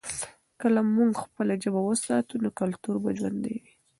که 0.59 0.67
موږ 0.95 1.11
خپله 1.23 1.53
ژبه 1.63 1.81
وساتو، 1.83 2.33
نو 2.43 2.49
کلتور 2.59 2.95
به 3.03 3.09
ژوندی 3.17 3.55
وي. 3.61 3.73